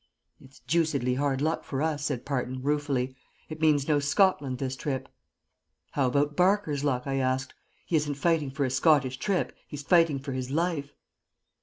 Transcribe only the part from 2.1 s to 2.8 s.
Parton,